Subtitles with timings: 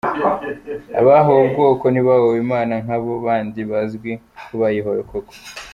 [0.99, 4.11] Abahowe ubwoko ntibahowe Imana nk’abo bandi bazwi
[4.45, 5.33] ko bayihowe koko.